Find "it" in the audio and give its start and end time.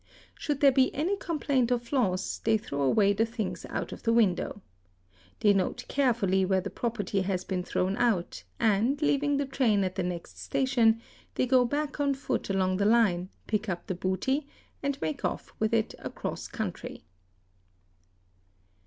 15.71-15.93